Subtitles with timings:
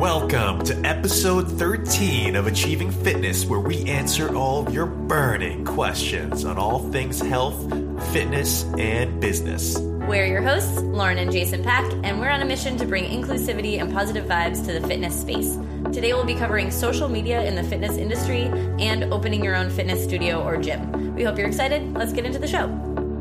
[0.00, 6.56] Welcome to episode 13 of Achieving Fitness, where we answer all your burning questions on
[6.56, 7.60] all things health,
[8.10, 9.78] fitness, and business.
[9.78, 13.78] We're your hosts, Lauren and Jason Pak, and we're on a mission to bring inclusivity
[13.78, 15.58] and positive vibes to the fitness space.
[15.92, 18.44] Today we'll be covering social media in the fitness industry
[18.80, 21.14] and opening your own fitness studio or gym.
[21.14, 21.92] We hope you're excited.
[21.92, 22.70] Let's get into the show.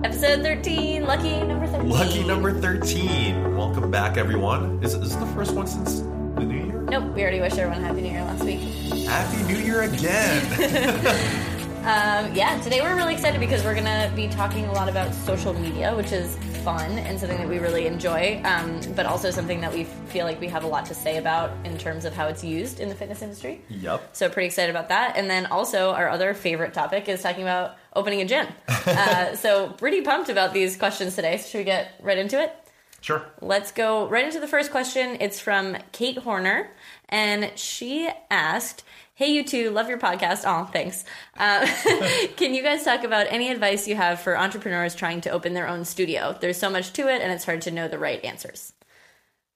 [0.06, 1.90] Episode 13, lucky number 13.
[1.90, 3.58] Lucky number 13.
[3.58, 4.82] Welcome back, everyone.
[4.82, 6.69] Is, is this the first one since the new year?
[6.90, 8.62] Nope, we already wished everyone Happy New Year last week.
[9.06, 11.46] Happy New Year again.
[11.80, 15.16] Um, yeah, today we're really excited because we're going to be talking a lot about
[15.16, 19.62] social media, which is fun and something that we really enjoy, um, but also something
[19.62, 22.28] that we feel like we have a lot to say about in terms of how
[22.28, 23.62] it's used in the fitness industry.
[23.70, 24.10] yep.
[24.14, 25.16] So pretty excited about that.
[25.16, 28.48] And then also our other favorite topic is talking about opening a gym.
[28.68, 31.38] uh, so pretty pumped about these questions today.
[31.38, 32.54] So should we get right into it?
[33.02, 33.26] Sure.
[33.42, 35.18] Let's go right into the first question.
[35.20, 36.70] It's from Kate Horner,
[37.08, 38.84] and she asked,
[39.16, 40.44] "Hey, you two, love your podcast.
[40.46, 41.06] Oh, thanks.
[41.38, 41.66] Uh,
[42.38, 45.68] can you guys talk about any advice you have for entrepreneurs trying to open their
[45.68, 46.38] own studio?
[46.40, 48.74] There's so much to it, and it's hard to know the right answers."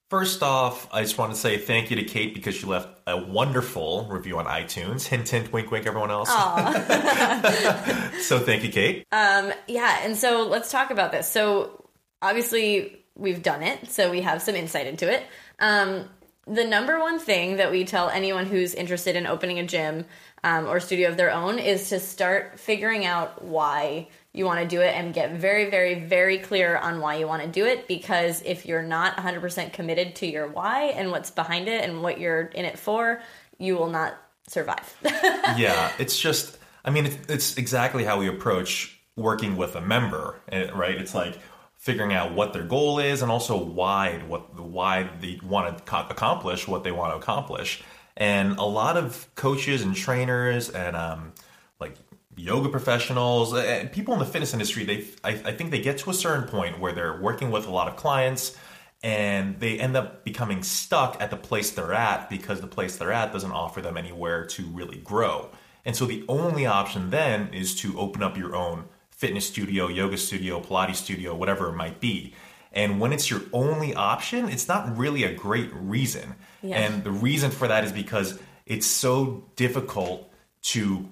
[0.09, 3.17] First off, I just want to say thank you to Kate because she left a
[3.17, 5.07] wonderful review on iTunes.
[5.07, 6.29] Hint, hint, wink, wink, everyone else.
[8.21, 9.07] so thank you, Kate.
[9.11, 11.27] Um, Yeah, and so let's talk about this.
[11.27, 11.83] So
[12.21, 15.23] obviously we've done it, so we have some insight into it.
[15.59, 16.09] Um,
[16.45, 20.05] the number one thing that we tell anyone who's interested in opening a gym
[20.43, 24.67] um, or studio of their own is to start figuring out why you want to
[24.67, 27.87] do it and get very, very, very clear on why you want to do it.
[27.87, 32.19] Because if you're not 100% committed to your why and what's behind it and what
[32.19, 33.21] you're in it for,
[33.57, 34.97] you will not survive.
[35.03, 40.41] yeah, it's just, I mean, it's, it's exactly how we approach working with a member,
[40.51, 40.95] eh, right?
[40.95, 41.37] It's like
[41.83, 46.07] figuring out what their goal is and also why, what why they want to co-
[46.09, 47.83] accomplish what they want to accomplish.
[48.15, 51.33] And a lot of coaches and trainers and um,
[51.81, 51.97] like
[52.37, 56.09] yoga professionals, and people in the fitness industry, they I, I think they get to
[56.09, 58.55] a certain point where they're working with a lot of clients
[59.03, 63.11] and they end up becoming stuck at the place they're at because the place they're
[63.11, 65.49] at doesn't offer them anywhere to really grow.
[65.83, 68.85] And so the only option then is to open up your own
[69.15, 72.33] fitness studio, yoga studio, Pilates studio, whatever it might be.
[72.71, 76.35] And when it's your only option, it's not really a great reason.
[76.61, 76.77] Yeah.
[76.79, 80.31] And the reason for that is because it's so difficult
[80.63, 81.09] to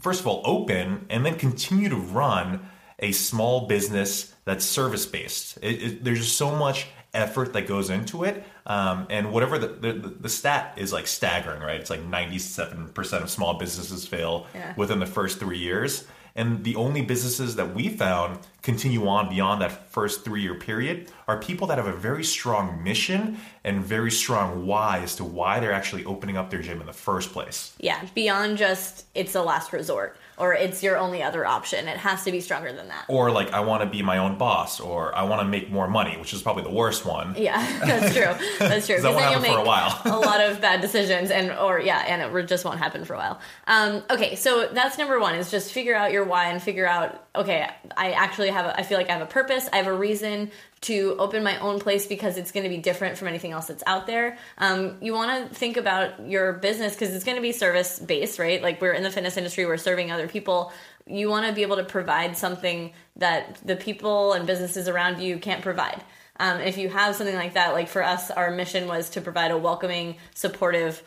[0.00, 2.60] first of all open and then continue to run
[2.98, 7.90] a small business that's service based it, it, there's just so much effort that goes
[7.90, 12.00] into it um, and whatever the, the, the stat is like staggering right it's like
[12.02, 14.72] 97% of small businesses fail Yeah.
[14.78, 19.62] within the first three years and the only businesses that we found continue on beyond
[19.62, 24.10] that first three year period are people that have a very strong mission and very
[24.10, 27.74] strong why as to why they're actually opening up their gym in the first place
[27.78, 31.86] yeah, beyond just it's a last resort or it's your only other option.
[31.86, 33.04] It has to be stronger than that.
[33.08, 35.86] or like I want to be my own boss, or I want to make more
[35.86, 37.34] money, which is probably the worst one.
[37.36, 38.48] Yeah, that's true.
[38.58, 38.94] That's true.
[38.96, 40.00] 'Cause that won't then happen for a while.
[40.06, 43.18] a lot of bad decisions, and or yeah, and it just won't happen for a
[43.18, 43.38] while.
[43.66, 47.26] Um, okay, so that's number one is just figure out your why and figure out.
[47.32, 47.64] Okay,
[47.96, 48.66] I actually have.
[48.66, 49.68] A, I feel like I have a purpose.
[49.72, 50.50] I have a reason
[50.82, 53.84] to open my own place because it's going to be different from anything else that's
[53.86, 54.36] out there.
[54.58, 58.40] Um, you want to think about your business because it's going to be service based,
[58.40, 58.60] right?
[58.60, 60.72] Like we're in the fitness industry, we're serving other people.
[61.06, 65.38] You want to be able to provide something that the people and businesses around you
[65.38, 66.02] can't provide.
[66.40, 69.50] Um, if you have something like that, like for us, our mission was to provide
[69.52, 71.00] a welcoming, supportive,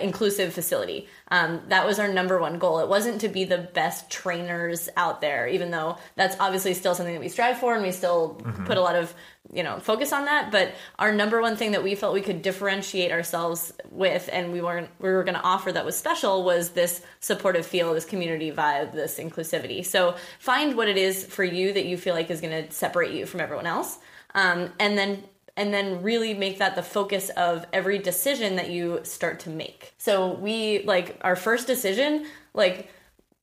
[0.00, 1.08] inclusive facility.
[1.28, 2.80] Um, that was our number one goal.
[2.80, 7.14] It wasn't to be the best trainers out there, even though that's obviously still something
[7.14, 9.14] that we strive for and we still put a lot of
[9.52, 10.50] you know focus on that.
[10.50, 14.60] But our number one thing that we felt we could differentiate ourselves with, and we
[14.60, 18.50] weren't we were going to offer that was special, was this supportive feel, this community
[18.50, 19.84] vibe, this inclusivity.
[19.84, 23.12] So find what it is for you that you feel like is going to separate
[23.12, 23.98] you from everyone else,
[24.34, 25.24] um, and then
[25.56, 29.94] and then really make that the focus of every decision that you start to make.
[29.98, 32.90] So we like our first decision, like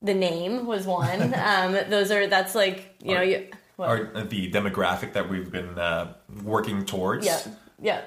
[0.02, 1.34] the name was one.
[1.46, 3.48] um, those are that's like you know you.
[3.76, 3.88] What?
[3.88, 6.14] Or the demographic that we've been uh,
[6.44, 7.24] working towards.
[7.24, 7.40] yeah,
[7.80, 8.00] yeah.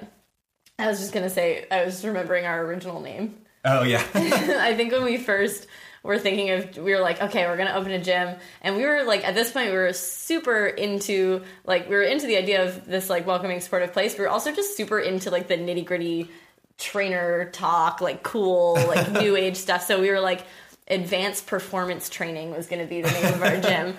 [0.78, 3.34] I was just gonna say I was remembering our original name.
[3.64, 4.02] Oh yeah.
[4.14, 5.66] I think when we first
[6.06, 9.04] were thinking of, we were like, okay, we're gonna open a gym, and we were
[9.04, 12.86] like, at this point, we were super into like we were into the idea of
[12.86, 14.16] this like welcoming, supportive place.
[14.16, 16.30] We were also just super into like the nitty gritty
[16.78, 19.82] trainer talk, like cool, like new age stuff.
[19.82, 20.46] So we were like,
[20.88, 23.96] advanced performance training was gonna be the name of our gym.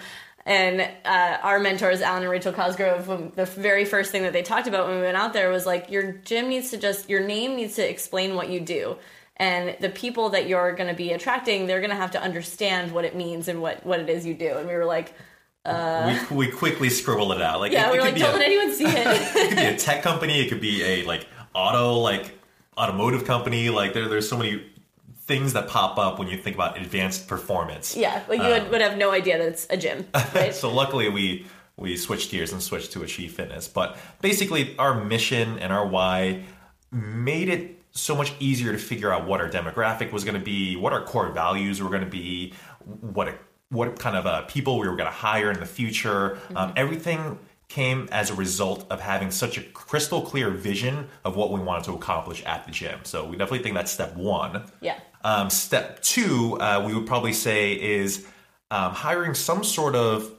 [0.47, 4.65] And uh, our mentors, Alan and Rachel Cosgrove, the very first thing that they talked
[4.65, 7.57] about when we went out there was like, your gym needs to just, your name
[7.57, 8.95] needs to explain what you do.
[9.37, 12.91] And the people that you're going to be attracting, they're going to have to understand
[12.91, 14.57] what it means and what, what it is you do.
[14.57, 15.13] And we were like,
[15.63, 17.59] uh, we, we quickly scribble it out.
[17.59, 18.95] Like yeah, it, we could like, don't let anyone see it.
[19.35, 20.39] it could be a tech company.
[20.39, 22.31] It could be a like auto like
[22.77, 23.69] automotive company.
[23.69, 24.65] Like there, there's so many
[25.27, 27.97] things that pop up when you think about advanced performance.
[27.97, 30.55] yeah, like you would, um, would have no idea that it's a gym, right?
[30.55, 31.45] So luckily we
[31.75, 33.67] we switched gears and switched to Achieve Fitness.
[33.67, 36.45] But basically our mission and our why
[36.91, 40.75] made it so much easier to figure out what our demographic was going to be,
[40.75, 42.53] what our core values were going to be,
[43.01, 43.37] what
[43.69, 46.39] what kind of uh, people we were going to hire in the future.
[46.55, 51.51] Um, everything came as a result of having such a crystal clear vision of what
[51.51, 52.99] we wanted to accomplish at the gym.
[53.03, 54.63] So we definitely think that's step one.
[54.79, 54.99] yeah.
[55.23, 58.25] Um, step two, uh, we would probably say, is
[58.71, 60.31] um, hiring some sort of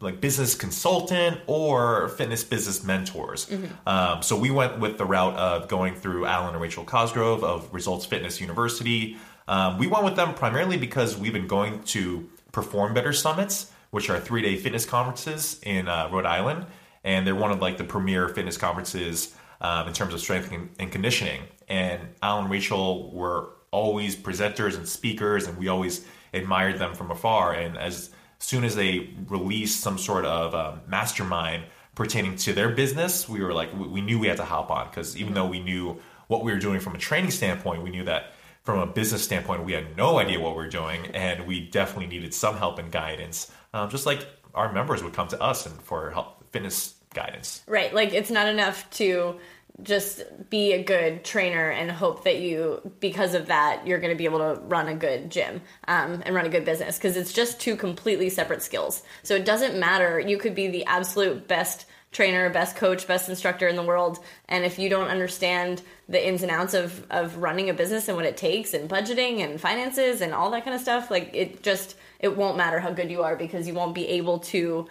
[0.00, 3.50] like business consultant or fitness business mentors.
[3.86, 7.72] Um, so we went with the route of going through Alan and Rachel Cosgrove of
[7.72, 9.16] Results Fitness University.
[9.48, 14.10] Um, we went with them primarily because we've been going to Perform Better Summits, which
[14.10, 16.66] are three day fitness conferences in uh, Rhode Island,
[17.02, 20.68] and they're one of like the premier fitness conferences um, in terms of strength and,
[20.78, 21.42] and conditioning.
[21.68, 27.10] And Alan and Rachel were always presenters and speakers, and we always admired them from
[27.10, 27.54] afar.
[27.54, 33.28] And as soon as they released some sort of um, mastermind pertaining to their business,
[33.28, 35.98] we were like, we, knew we had to hop on because even though we knew
[36.28, 39.64] what we were doing from a training standpoint, we knew that from a business standpoint,
[39.64, 42.90] we had no idea what we were doing, and we definitely needed some help and
[42.90, 47.62] guidance, um, just like our members would come to us and for help fitness guidance.
[47.66, 47.94] Right.
[47.94, 49.38] Like it's not enough to
[49.82, 54.16] just be a good trainer and hope that you, because of that, you're going to
[54.16, 57.32] be able to run a good gym um, and run a good business because it's
[57.32, 59.02] just two completely separate skills.
[59.22, 60.18] So it doesn't matter.
[60.18, 64.18] You could be the absolute best trainer, best coach, best instructor in the world.
[64.48, 68.16] And if you don't understand the ins and outs of, of running a business and
[68.16, 71.62] what it takes and budgeting and finances and all that kind of stuff, like it
[71.62, 74.88] just, it won't matter how good you are because you won't be able to,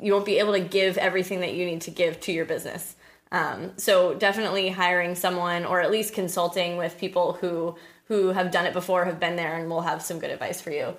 [0.00, 2.96] you won't be able to give everything that you need to give to your business.
[3.32, 7.74] Um, so definitely hiring someone or at least consulting with people who
[8.08, 10.70] who have done it before, have been there, and will have some good advice for
[10.70, 10.84] you.
[10.84, 10.94] Um,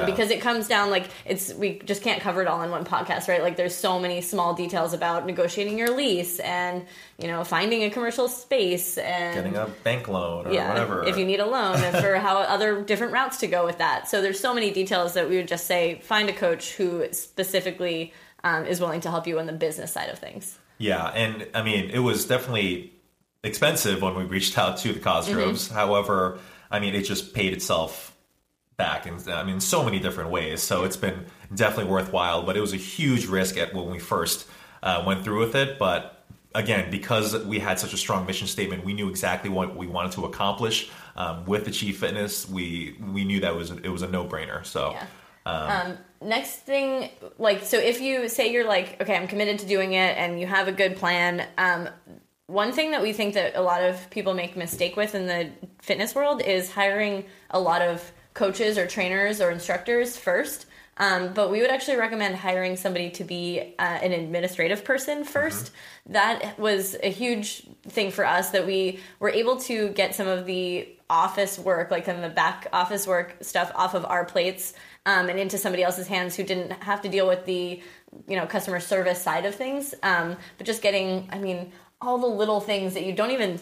[0.00, 0.04] Yeah.
[0.04, 3.26] Because it comes down like it's we just can't cover it all in one podcast,
[3.26, 3.42] right?
[3.42, 6.84] Like there's so many small details about negotiating your lease and
[7.16, 11.04] you know finding a commercial space and Getting a bank loan or yeah, whatever.
[11.04, 14.08] if you need a loan and for how other different routes to go with that.
[14.08, 18.12] So there's so many details that we would just say find a coach who specifically
[18.44, 20.58] um, is willing to help you on the business side of things.
[20.78, 22.92] Yeah, and I mean, it was definitely
[23.42, 25.66] expensive when we reached out to the Cosgroves.
[25.66, 25.74] Mm-hmm.
[25.74, 26.38] However,
[26.70, 28.16] I mean, it just paid itself
[28.76, 30.62] back, and I mean, so many different ways.
[30.62, 32.44] So it's been definitely worthwhile.
[32.44, 34.48] But it was a huge risk at when we first
[34.82, 35.78] uh, went through with it.
[35.78, 39.88] But again, because we had such a strong mission statement, we knew exactly what we
[39.88, 42.48] wanted to accomplish um, with Achieve Fitness.
[42.48, 44.64] We we knew that was it was a no brainer.
[44.64, 44.92] So.
[44.92, 45.06] Yeah.
[45.48, 49.92] Um, next thing, like, so if you say you're like, okay, I'm committed to doing
[49.92, 51.88] it and you have a good plan, um,
[52.46, 55.50] one thing that we think that a lot of people make mistake with in the
[55.82, 60.66] fitness world is hiring a lot of coaches or trainers or instructors first.
[60.96, 65.70] Um, but we would actually recommend hiring somebody to be uh, an administrative person 1st
[66.06, 70.44] That was a huge thing for us that we were able to get some of
[70.44, 74.74] the office work, like of the back office work stuff, off of our plates
[75.08, 77.80] um, and into somebody else's hands who didn't have to deal with the
[78.28, 79.94] you know customer service side of things.
[80.02, 83.58] Um, but just getting, I mean, all the little things that you don't even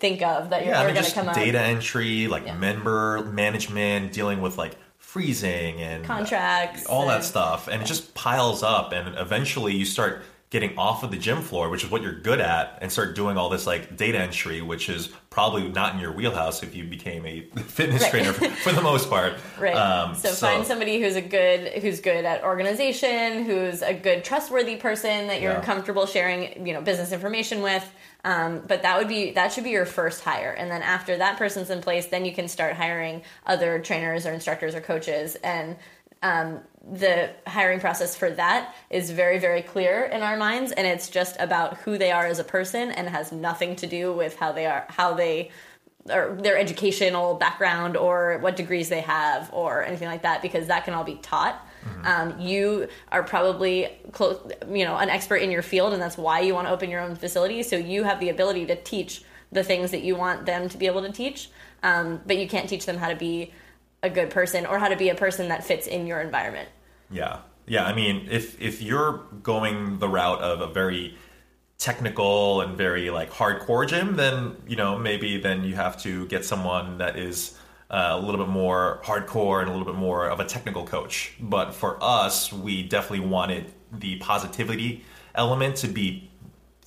[0.00, 1.36] think of that you're yeah, I mean, going to come up.
[1.36, 1.44] With.
[1.44, 2.56] Data entry, like Yeah.
[2.56, 8.64] member management, dealing with like freezing and Contracts all that stuff, and it just piles
[8.64, 12.12] up, and eventually you start getting off of the gym floor, which is what you're
[12.20, 16.00] good at, and start doing all this like data entry, which is probably not in
[16.00, 18.10] your wheelhouse if you became a fitness Right.
[18.10, 19.34] trainer for, for the most part.
[19.60, 19.74] Right.
[19.76, 24.76] Um, so, find somebody who's a good who's good at organization, who's a good trustworthy
[24.76, 25.60] person that you're Yeah.
[25.62, 27.88] comfortable sharing, you know, business information with.
[28.24, 31.38] Um, but that would be that should be your first hire, and then after that
[31.38, 35.36] person's in place, then you can start hiring other trainers or instructors or coaches.
[35.36, 35.76] And
[36.22, 36.60] um,
[36.92, 41.36] the hiring process for that is very very clear in our minds, and it's just
[41.38, 44.66] about who they are as a person, and has nothing to do with how they
[44.66, 45.50] are how they
[46.08, 50.84] or their educational background or what degrees they have or anything like that because that
[50.84, 51.66] can all be taught.
[52.04, 54.38] Um, you are probably close
[54.70, 57.00] you know an expert in your field and that's why you want to open your
[57.00, 59.22] own facility so you have the ability to teach
[59.52, 61.50] the things that you want them to be able to teach.
[61.82, 63.52] Um, but you can't teach them how to be
[64.02, 66.68] a good person or how to be a person that fits in your environment
[67.10, 71.16] Yeah, Yeah, I mean, if if you're going the route of a very
[71.78, 76.44] technical and very like hardcore gym, then you know maybe then you have to get
[76.44, 77.58] someone that is
[77.90, 81.32] uh, a little bit more hardcore and a little bit more of a technical coach.
[81.40, 85.04] But for us, we definitely wanted the positivity
[85.34, 86.30] element to be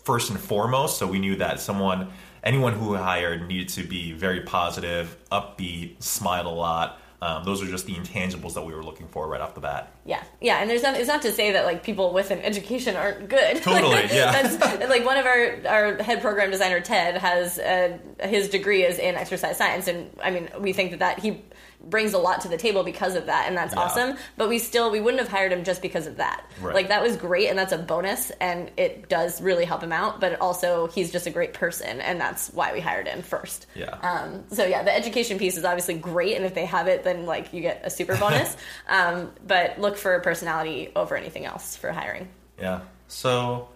[0.03, 0.97] first and foremost.
[0.97, 2.11] So we knew that someone,
[2.43, 6.99] anyone who hired, needed to be very positive, upbeat, smile a lot.
[7.23, 9.93] Um, those are just the intangibles that we were looking for right off the bat.
[10.05, 12.97] Yeah, yeah, and there's not, it's not to say that like people with an education
[12.97, 13.57] aren't good.
[13.63, 14.41] Totally, Like, yeah.
[14.43, 18.99] That's like one of our our head program designer Ted has uh, his degree is
[18.99, 21.41] in exercise science, and I mean we think that that he
[21.83, 23.81] brings a lot to the table because of that, and that's Yeah.
[23.81, 24.17] awesome.
[24.37, 26.43] But we still we wouldn't have hired him just because of that.
[26.61, 26.73] Right.
[26.73, 30.19] Like that was great, and that's a bonus, and it does really help him out.
[30.19, 33.65] But also he's just a great person, and that's why we hired him first.
[33.75, 33.89] Yeah.
[34.01, 37.25] Um, so yeah, the education piece is obviously great, and if they have it, then
[37.25, 38.55] like you get a super bonus.
[38.87, 42.29] um, but look for personality over anything else for hiring.
[42.59, 42.81] Yeah.
[43.07, 43.67] So,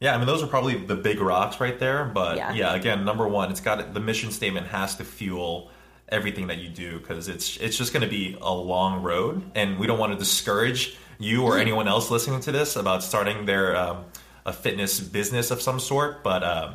[0.00, 2.04] yeah, I mean, those are probably the big rocks right there.
[2.04, 2.52] But Yeah.
[2.52, 5.70] yeah, again, number one, it's got the mission statement has to fuel
[6.08, 9.78] everything that you do because it's it's just going to be a long road, and
[9.78, 13.76] we don't want to discourage you or anyone else listening to this about starting their
[13.76, 14.04] um,
[14.44, 16.22] a fitness business of some sort.
[16.22, 16.74] But um,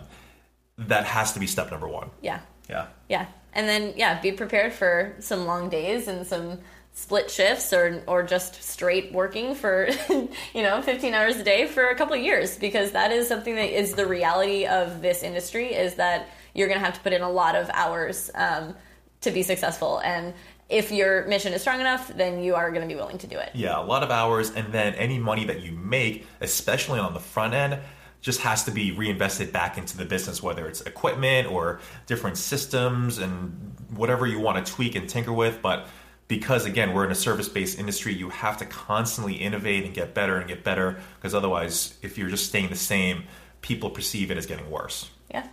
[0.77, 2.09] that has to be step number one.
[2.21, 2.87] Yeah, Yeah.
[3.09, 6.59] yeah, and then yeah, be prepared for some long days and some
[6.93, 11.87] split shifts or or just straight working for you know 15 hours a day for
[11.87, 15.73] a couple of years because that is something that is the reality of this industry
[15.73, 18.75] is that you're going to have to put in a lot of hours um,
[19.21, 20.33] to be successful and
[20.69, 23.37] if your mission is strong enough then you are going to be willing to do
[23.37, 27.13] it Yeah, a lot of hours, and then any money that you make, especially on
[27.13, 27.79] the front end,
[28.21, 33.17] just has to be reinvested back into the business, whether it's equipment or different systems
[33.17, 35.61] and whatever you want to tweak and tinker with.
[35.61, 35.87] But
[36.27, 40.13] because again, we're in a service based industry, you have to constantly innovate and get
[40.13, 43.23] better and get better, because otherwise, if you're just staying the same,
[43.61, 45.09] people perceive it as getting worse.
[45.29, 45.47] Yeah.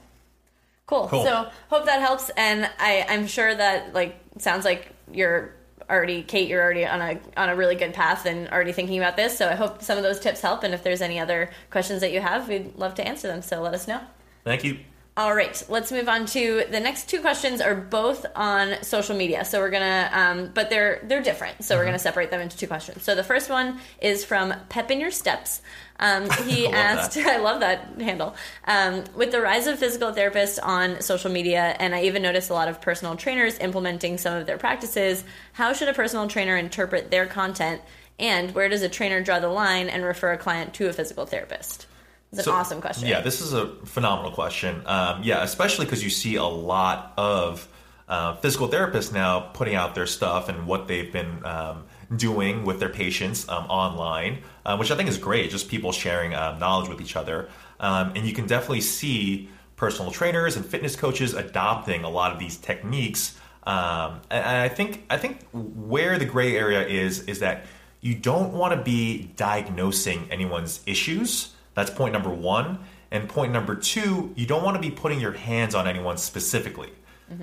[0.88, 1.07] Cool.
[1.09, 1.23] Cool.
[1.23, 5.54] So hope that helps, and I, I'm sure that like sounds like you're
[5.90, 6.49] already Kate.
[6.49, 9.37] You're already on a on a really good path and already thinking about this.
[9.37, 10.62] So I hope some of those tips help.
[10.62, 13.42] And if there's any other questions that you have, we'd love to answer them.
[13.42, 14.00] So let us know.
[14.45, 14.78] Thank you.
[15.18, 17.60] All right, let's move on to the next two questions.
[17.60, 21.64] Are both on social media, so we're gonna, um, but they're they're different.
[21.64, 23.02] So we're gonna separate them into two questions.
[23.02, 25.60] So the first one is from Pep in Your Steps.
[25.98, 27.16] Um, he I asked.
[27.16, 28.37] I love that handle.
[28.64, 32.54] Um, with the rise of physical therapists on social media, and I even noticed a
[32.54, 35.25] lot of personal trainers implementing some of their practices.
[35.52, 37.82] How should a personal trainer interpret their content,
[38.20, 41.26] and where does a trainer draw the line and refer a client to a physical
[41.26, 41.88] therapist?
[42.30, 43.08] It's an So- awesome question.
[43.08, 44.82] Yeah, this is a phenomenal question.
[44.87, 47.66] Um, yeah, especially because you see a lot of
[48.08, 51.85] uh, physical therapists now putting out their stuff and what they've been um,
[52.16, 55.50] doing with their patients um, online, uh, which I think is great.
[55.50, 57.49] Just people sharing uh, knowledge with each other,
[57.80, 62.38] um, and you can definitely see personal trainers and fitness coaches adopting a lot of
[62.38, 63.37] these techniques.
[63.64, 67.66] Um, and and I think I think where the gray area is is that
[68.00, 71.54] you don't want to be diagnosing anyone's issues.
[71.78, 72.80] That's point number one.
[73.12, 76.90] And point number two, you don't want to be putting your hands on anyone specifically.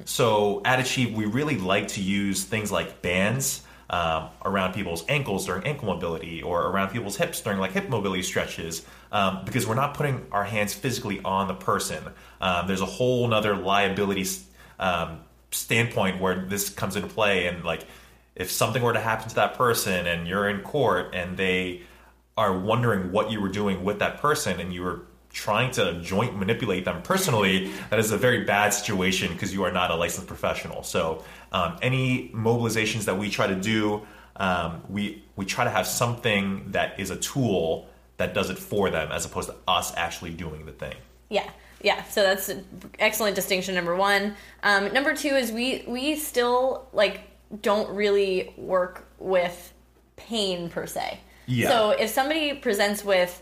[0.04, 5.46] So at Achieve, we really like to use things like bands um, around people's ankles
[5.46, 9.76] during ankle mobility or around people's hips during like hip mobility stretches um, because we're
[9.76, 12.04] not putting our hands physically on the person.
[12.42, 14.28] Um, there's a whole nother liability
[14.80, 17.86] um, standpoint where this comes into play and like
[18.36, 21.84] if something were to happen to that person and you're in court and they
[22.38, 25.02] are wondering what you were doing with that person and you were
[25.36, 29.72] trying to joint manipulate them personally, that is a very bad situation because you are
[29.72, 30.82] not a licensed professional.
[30.84, 35.88] So, um, any mobilizations that we try to do, um, we we try to have
[35.88, 40.32] something that is a tool that does it for them, as opposed to us actually
[40.32, 40.96] doing the thing.
[41.30, 41.50] Yeah,
[41.82, 42.04] yeah.
[42.06, 42.50] So that's
[43.00, 43.76] excellent distinction.
[43.76, 44.36] Number one.
[44.64, 47.22] Um, number two is we we still like
[47.62, 49.74] don't really work with
[50.16, 51.20] pain per se.
[51.46, 51.70] Yeah.
[51.70, 53.42] So if somebody presents with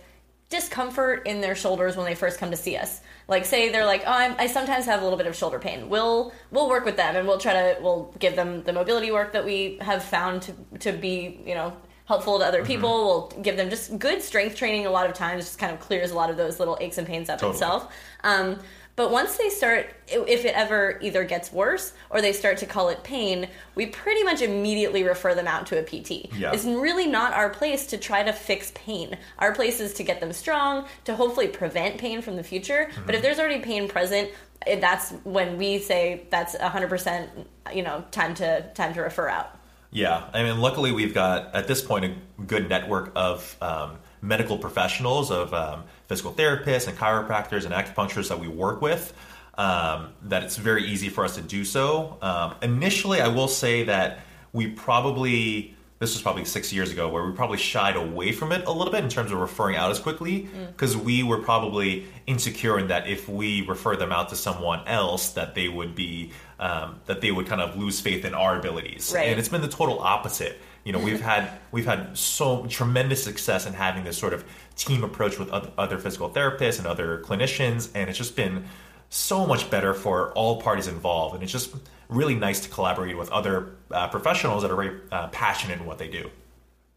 [0.50, 4.04] discomfort in their shoulders when they first come to see us, like say they're like,
[4.06, 5.90] oh, I'm, I sometimes have a little bit of shoulder pain.
[5.90, 9.34] We'll we'll work with them and we'll try to we'll give them the mobility work
[9.34, 11.74] that we have found to to be you know
[12.06, 13.06] helpful to other people.
[13.34, 14.86] We'll give them just good strength training.
[14.86, 17.08] A lot of times, just kind of clears a lot of those little aches and
[17.08, 17.54] pains up Totally.
[17.56, 17.94] itself.
[18.24, 18.60] Um,
[18.96, 22.90] but once they start, if it ever either gets worse or they start to call
[22.90, 26.32] it pain, we pretty much immediately refer them out to a PT.
[26.36, 26.52] Yeah.
[26.54, 29.18] It's really not our place to try to fix pain.
[29.40, 32.92] Our place is to get them strong, to hopefully prevent pain from the future.
[33.06, 34.30] But if there's already pain present,
[34.68, 37.30] eh, that's when we say that's 100%,
[37.74, 39.58] you know, time to time to refer out.
[39.90, 44.58] Yeah, I mean, luckily we've got at this point a good network of um, medical
[44.58, 49.14] professionals, of um, physical therapists and chiropractors and acupuncturists that we work with.
[49.56, 52.18] Um, that it's very easy for us to do so.
[52.24, 57.24] Um, initially, I will say that we probably this was probably six years ago where
[57.24, 60.00] we probably shied away from it a little bit in terms of referring out as
[60.00, 64.86] quickly because we were probably insecure in that if we refer them out to someone
[64.86, 68.60] else that they would be um, that they would kind of lose faith in our
[68.60, 69.28] abilities Right.
[69.30, 73.66] and it's been the total opposite you know we've had we've had so tremendous success
[73.66, 74.44] in having this sort of
[74.76, 78.66] team approach with other physical therapists and other clinicians and it's just been
[79.10, 81.76] so much better for all parties involved and it's just
[82.10, 85.98] really nice to collaborate with other uh, professionals that are very uh, passionate in what
[85.98, 86.30] they do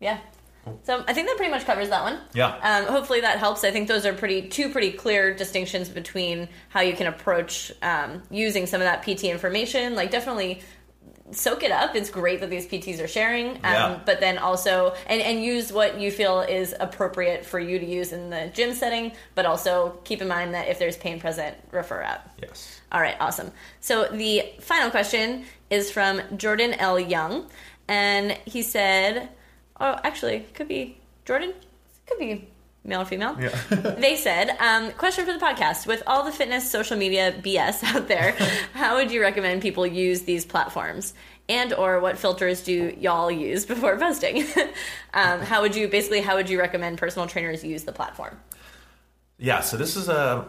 [0.01, 0.19] Yeah.
[0.83, 2.19] So I think that pretty much covers that one.
[2.35, 2.57] Yeah.
[2.57, 3.63] Um, hopefully that helps.
[3.63, 8.23] I think those are pretty two pretty clear distinctions between how you can approach um,
[8.31, 9.95] using some of that PT information.
[9.95, 10.63] Like definitely
[11.33, 11.95] soak it up.
[11.97, 14.01] It's great that these PTs are sharing, um, Yeah.
[14.05, 18.13] but then also and and use what you feel is appropriate for you to use
[18.13, 19.13] in the gym setting.
[19.35, 22.29] But also keep in mind that if there's pain present, refer up.
[22.43, 23.51] yes All right, awesome.
[23.81, 26.99] So the final question is from Jordan L.
[27.01, 27.47] Young,
[27.89, 29.29] and he said,
[29.81, 31.51] "Oh, actually, it could be Jordan.
[31.51, 32.49] It could be
[32.87, 33.49] male or female." Yeah.
[33.99, 38.09] they said, um, "Question for the podcast: With all the fitness social media BS out
[38.09, 38.33] there,
[38.75, 41.15] how would you recommend people use these platforms?"
[41.49, 44.45] And or what filters do y'all use before posting?
[45.15, 48.37] um, how would you basically how would you recommend personal trainers use the platform?
[49.39, 50.47] Yeah, so this is a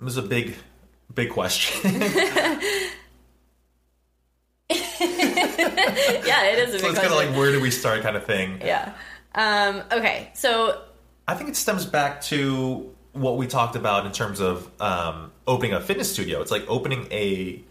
[0.00, 0.56] this is a big
[1.12, 1.90] big question.
[6.30, 8.16] Yeah, it is a so big it's kind of like where do we start kind
[8.16, 8.60] of thing.
[8.60, 8.94] yeah.
[9.34, 10.82] Um, okay, so
[11.30, 15.72] I think it stems back to what we talked about in terms of um, opening
[15.74, 16.42] a fitness studio.
[16.42, 17.62] It's like opening a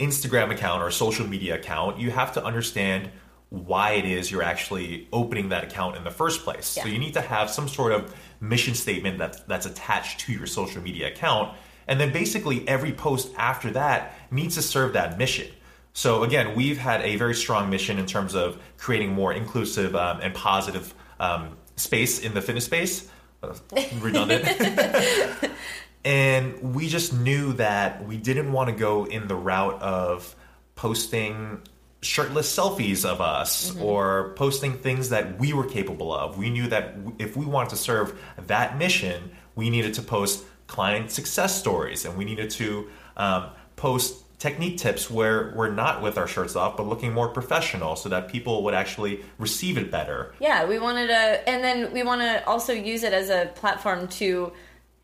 [0.00, 2.00] Instagram account or a social media account.
[2.00, 3.10] You have to understand
[3.50, 6.64] why it is you're actually opening that account in the first place.
[6.64, 10.46] So you need to have some sort of mission statement that, that's attached to your
[10.46, 11.54] social media account.
[11.86, 15.48] And then basically every post after that needs to serve that mission.
[15.92, 20.20] So again, we've had a very strong mission in terms of creating more inclusive um,
[20.22, 23.08] and positive um, space in the fitness space.
[23.42, 23.54] Uh,
[24.00, 24.46] redundant.
[26.04, 30.34] and we just knew that we didn't want to go in the route of
[30.74, 31.60] posting
[32.02, 36.36] shirtless selfies of us or posting things that we were capable of.
[36.36, 41.10] We knew that if we wanted to serve that mission, we needed to post client
[41.10, 46.26] success stories and we needed to um, post technique tips where we're not with our
[46.26, 50.34] shirts off but looking more professional so that people would actually receive it better.
[50.40, 54.08] Yeah, we wanted to, and then we want to also use it as a platform
[54.08, 54.52] to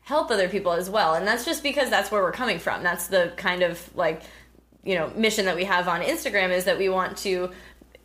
[0.01, 1.13] help other people as well.
[1.13, 2.83] And that's just because that's where we're coming from.
[2.83, 4.23] That's the kind of like,
[4.83, 7.51] you know, mission that we have on Instagram is that we want to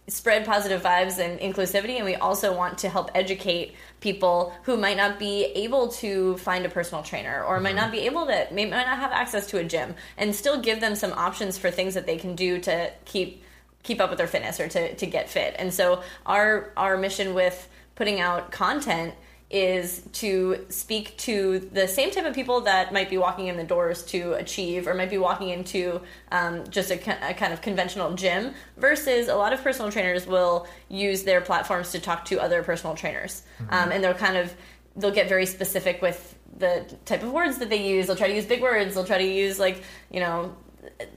[0.07, 4.99] spread positive vibes and inclusivity and we also want to help educate people who might
[4.99, 7.79] not be able to find a personal trainer or might mm-hmm.
[7.79, 10.81] not be able to may, might not have access to a gym and still give
[10.81, 13.43] them some options for things that they can do to keep
[13.83, 15.55] keep up with their fitness or to, to get fit.
[15.59, 19.15] And so our our mission with putting out content
[19.51, 23.65] is to speak to the same type of people that might be walking in the
[23.65, 26.01] doors to achieve or might be walking into
[26.33, 30.67] um, just a, a kind of conventional gym versus a lot of personal trainers will
[30.89, 33.43] use their platforms to talk to other personal trainers.
[33.71, 34.55] Um, and they'll kind of
[34.97, 38.07] they'll get very specific with the type of words that they use.
[38.07, 38.95] They'll try to use big words.
[38.95, 40.57] They'll try to use like you know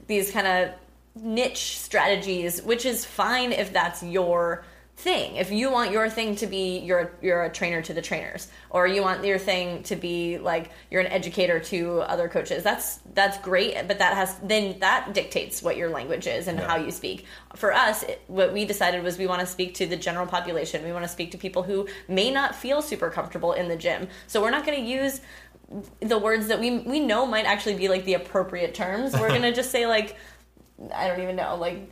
[0.06, 0.74] these kind of
[1.22, 4.64] niche strategies, which is fine if that's your
[4.98, 5.36] thing.
[5.36, 8.86] If you want your thing to be you're you're a trainer to the trainers, or
[8.88, 13.38] you want your thing to be like you're an educator to other coaches, that's that's
[13.38, 13.86] great.
[13.86, 16.66] But that has then that dictates what your language is and Yeah.
[16.66, 17.26] how you speak.
[17.54, 20.84] For us, it, what we decided was we want to speak to the general population.
[20.84, 24.08] We want to speak to people who may not feel super comfortable in the gym.
[24.26, 25.20] So we're not going to use
[26.00, 29.12] the words that we we know might actually be like the appropriate terms.
[29.12, 30.16] We're gonna just say like
[30.92, 31.90] I don't even know like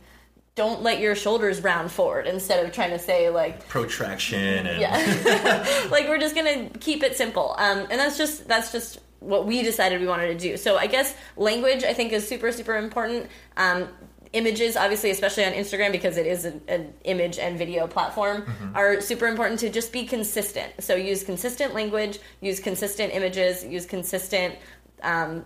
[0.57, 5.87] don't let your shoulders round forward instead of trying to say like Protraction and yeah.
[5.91, 7.55] Like we're just gonna keep it simple.
[7.57, 10.57] Um, and that's just that's just what we decided we wanted to do.
[10.57, 13.27] So i guess language i think is super super important.
[13.55, 13.87] Um,
[14.33, 18.99] images obviously especially on instagram because it is an, an image and video platform are
[18.99, 20.73] super important to just be consistent.
[20.79, 24.55] So use consistent language use consistent images use consistent
[25.03, 25.45] um,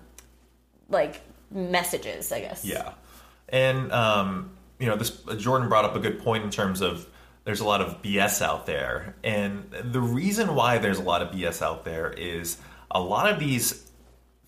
[0.89, 1.21] like
[1.51, 2.63] messages i guess.
[2.63, 2.93] Yeah,
[3.49, 7.07] and um, you know, this Jordan brought up a good point in terms of
[7.43, 11.29] there's a lot of BS out there, and the reason why there's a lot of
[11.29, 12.57] BS out there is
[12.89, 13.89] a lot of these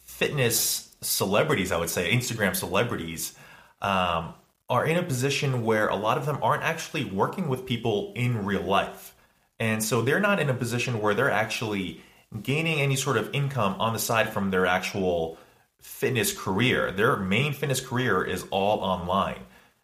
[0.03, 3.35] fitness celebrities, I would say, Instagram celebrities,
[3.81, 4.33] um,
[4.69, 8.45] are in a position where a lot of them aren't actually working with people in
[8.45, 9.15] real life.
[9.59, 12.01] And so they're not in a position where they're actually
[12.41, 15.37] gaining any sort of income on the side from their actual
[15.79, 16.91] fitness career.
[16.91, 19.41] Their main fitness career is all online.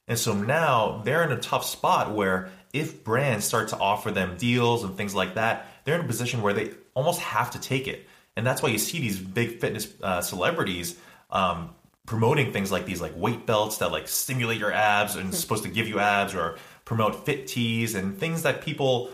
[0.10, 4.36] And so now they're in a tough spot where if brands start to offer them
[4.38, 7.88] deals and things like that, they're in a position where they almost have to take
[7.88, 8.08] it.
[8.36, 11.76] And that's why you see these big fitness uh, celebrities um,
[12.08, 15.70] promoting things like these like weight belts that like stimulate your abs and supposed to
[15.70, 19.12] give you abs or promote fit teas and things that people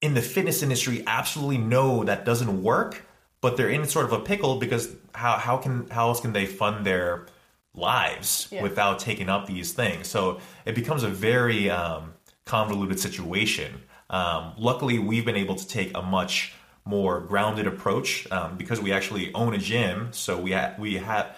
[0.00, 3.06] in the fitness industry absolutely know that doesn't work
[3.40, 6.46] but they're in sort of a pickle because how, how can how else can they
[6.46, 7.26] fund their
[7.74, 8.62] lives Yeah.
[8.62, 14.98] without taking up these things so it becomes a very um, convoluted situation um, luckily
[14.98, 16.54] we've been able to take a much
[16.86, 21.34] more grounded approach um, because we actually own a gym so we ha- we have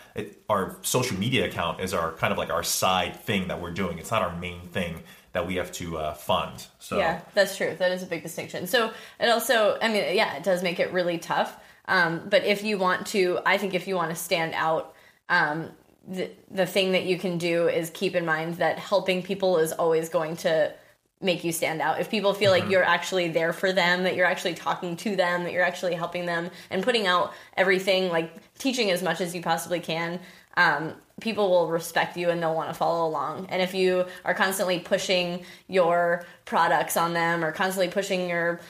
[0.50, 3.98] our social media account is our kind of like our side thing that we're doing
[3.98, 7.76] it's not our main thing that we have to uh, fund so Yeah, that's true.
[7.78, 8.66] That is a big distinction.
[8.66, 11.58] So it also, I mean, yeah, it does make it really tough.
[11.88, 14.94] Um, but if you want to, I think if you want to stand out,
[15.28, 15.72] um,
[16.06, 19.72] the the thing that you can do is keep in mind that helping people is
[19.72, 20.72] always going to
[21.20, 22.00] make you stand out.
[22.00, 25.44] If people feel like you're actually there for them, that you're actually talking to them,
[25.44, 29.40] that you're actually helping them and putting out everything, like teaching as much as you
[29.40, 30.20] possibly can,
[30.58, 33.46] um, people will respect you and they'll want to follow along.
[33.48, 38.60] And if you are constantly pushing your products on them or constantly pushing your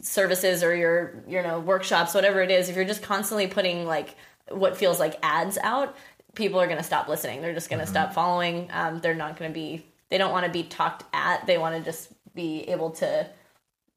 [0.00, 4.14] services or your you know workshops, whatever it is, if you're just constantly putting like
[4.50, 5.96] what feels like ads out,
[6.38, 7.42] people are going to stop listening.
[7.42, 8.70] They're just going to stop following.
[8.72, 9.84] Um, they're not going to be.
[10.08, 11.46] They don't want to be talked at.
[11.46, 13.28] They want to just be able to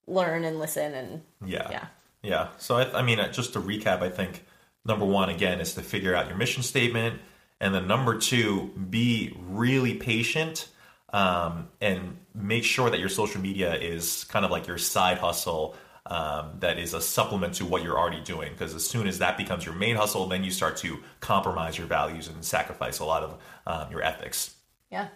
[0.07, 1.69] learn and listen and Yeah.
[1.69, 1.85] Yeah.
[2.23, 2.47] Yeah.
[2.57, 4.43] So, I, I mean, uh, just to recap, I think
[4.83, 7.21] number one, again, is to figure out your mission statement.
[7.61, 10.67] And then number two, be really patient
[11.13, 15.75] um, and make sure that your social media is kind of like your side hustle
[16.11, 18.51] um, that is a supplement to what you're already doing.
[18.51, 21.87] Because as soon as that becomes your main hustle, then you start to compromise your
[21.87, 24.53] values and sacrifice a lot of um, your ethics.
[24.91, 25.07] yeah.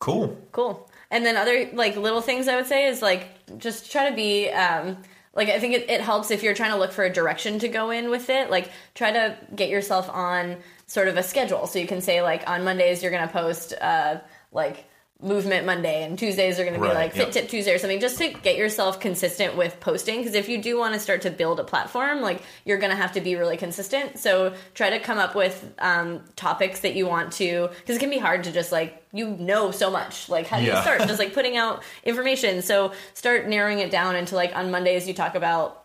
[0.00, 0.38] Cool.
[0.52, 0.88] Cool.
[1.10, 3.26] And then other like little things I would say is like
[3.58, 4.98] just try to be um
[5.34, 7.68] like I think it, it helps if you're trying to look for a direction to
[7.68, 8.48] go in with it.
[8.48, 11.66] Like try to get yourself on sort of a schedule.
[11.66, 14.20] So you can say like on Mondays you're gonna post uh
[14.52, 14.84] like
[15.20, 17.32] movement Monday and Tuesdays are gonna be Right, like fit yep.
[17.32, 20.78] tip Tuesday or something just to get yourself consistent with posting because if you do
[20.78, 23.56] want to start to build a platform like you're going to have to be really
[23.56, 24.18] consistent.
[24.18, 28.10] So try to come up with um, topics that you want to because it can
[28.10, 30.28] be hard to just like you know so much.
[30.28, 31.00] Like how do you start?
[31.00, 32.62] Just like putting out information.
[32.62, 35.84] So start narrowing it down into like on Mondays you talk about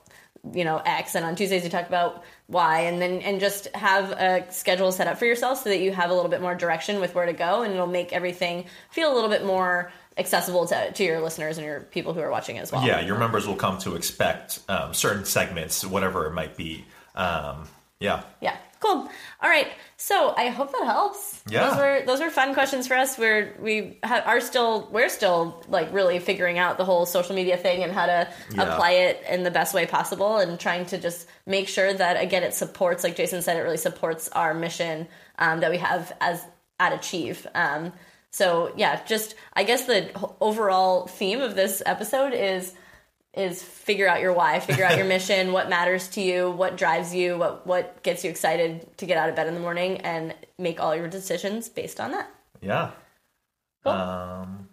[0.52, 4.12] you know X and on Tuesdays you talk about Y and then and just have
[4.12, 7.00] a schedule set up for yourself so that you have a little bit more direction
[7.00, 10.92] with where to go and it'll make everything feel a little bit more accessible to,
[10.92, 12.86] to your listeners and your people who are watching as well.
[12.86, 16.86] Yeah, your members will come to expect um, certain segments, whatever it might be.
[17.16, 17.68] Um,
[18.04, 18.24] yeah.
[18.42, 18.58] Yeah.
[18.80, 19.10] Cool.
[19.42, 19.70] All right.
[19.96, 21.42] So I hope that helps.
[21.48, 21.70] Yeah.
[21.70, 23.18] Those were those were fun questions for us.
[23.18, 27.56] We're we ha- are still we're still like really figuring out the whole social media
[27.56, 28.64] thing and how to Yeah.
[28.74, 32.44] apply it in the best way possible and trying to just make sure that again
[32.44, 35.08] it supports like Jason said it really supports our mission
[35.40, 36.46] um, that we have as
[36.78, 37.48] at Achieve.
[37.56, 37.94] Um,
[38.32, 40.10] so yeah, just I guess the
[40.42, 42.74] overall theme of this episode is
[43.34, 47.16] is figure out your why, figure out your mission, what matters to you, what drives
[47.16, 50.34] you, what what gets you excited to get out of bed in the morning, and
[50.58, 52.30] make all your decisions based on that.
[52.62, 52.92] Yeah.
[53.86, 54.70] Um,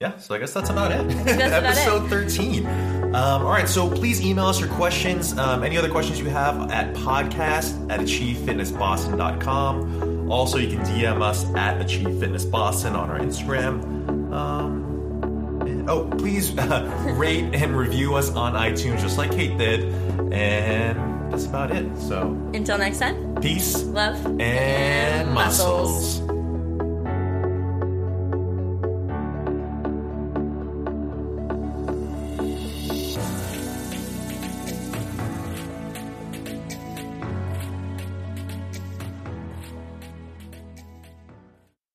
[0.00, 1.08] yeah, so I guess that's about it.
[1.24, 2.66] that's about Episode 13.
[2.66, 5.38] Um, all right, so please email us your questions.
[5.38, 10.30] Um, any other questions you have at podcast at achievefitnessboston.com.
[10.30, 14.32] Also, you can DM us at achievefitnessboston on our Instagram.
[14.32, 14.83] Um,
[15.66, 19.92] and- oh, please uh, rate and review us on iTunes just like Kate did.
[20.32, 21.86] And that's about it.
[22.00, 26.20] So, Until next time, peace love and muscles.